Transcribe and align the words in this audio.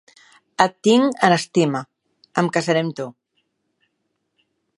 Et 0.63 0.71
tinc 0.87 1.21
en 1.27 1.35
estima. 1.35 1.81
Em 2.43 2.49
casaré 2.57 2.85
amb 2.87 2.97
tu. 3.01 3.07